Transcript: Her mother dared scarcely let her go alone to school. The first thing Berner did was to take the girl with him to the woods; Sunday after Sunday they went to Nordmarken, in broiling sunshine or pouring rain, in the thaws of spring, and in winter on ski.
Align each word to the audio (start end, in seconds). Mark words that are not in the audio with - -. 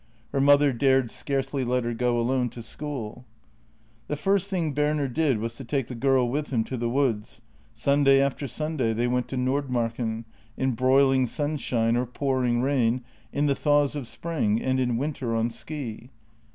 Her 0.31 0.41
mother 0.41 0.73
dared 0.73 1.11
scarcely 1.11 1.63
let 1.63 1.83
her 1.83 1.93
go 1.93 2.19
alone 2.19 2.49
to 2.57 2.63
school. 2.63 3.23
The 4.07 4.15
first 4.15 4.49
thing 4.49 4.73
Berner 4.73 5.07
did 5.07 5.37
was 5.37 5.53
to 5.57 5.63
take 5.63 5.85
the 5.89 5.93
girl 5.93 6.27
with 6.27 6.47
him 6.47 6.63
to 6.63 6.75
the 6.75 6.89
woods; 6.89 7.41
Sunday 7.75 8.19
after 8.19 8.47
Sunday 8.47 8.93
they 8.93 9.05
went 9.07 9.27
to 9.27 9.37
Nordmarken, 9.37 10.25
in 10.57 10.71
broiling 10.71 11.27
sunshine 11.27 11.95
or 11.95 12.07
pouring 12.07 12.63
rain, 12.63 13.03
in 13.31 13.45
the 13.45 13.53
thaws 13.53 13.95
of 13.95 14.07
spring, 14.07 14.59
and 14.59 14.79
in 14.79 14.97
winter 14.97 15.35
on 15.35 15.51
ski. 15.51 16.09